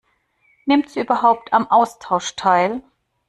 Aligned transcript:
Nimmt 0.65 0.89
sie 0.89 0.99
überhaupt 0.99 1.53
am 1.53 1.69
Austausch 1.69 2.35
teil? 2.35 2.81